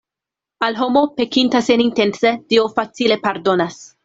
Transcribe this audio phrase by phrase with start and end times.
[0.67, 3.81] Al homo, pekinta senintence, Dio facile pardonas.